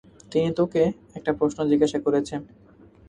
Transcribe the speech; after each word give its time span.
তিনি 0.31 0.49
তোকে 0.59 0.81
একটা 1.15 1.31
প্রশ্ন 1.39 1.59
জিজ্ঞাসা 1.71 1.99
করেছে! 2.05 2.35